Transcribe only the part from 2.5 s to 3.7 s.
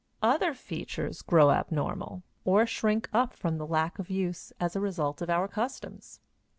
shrink up from the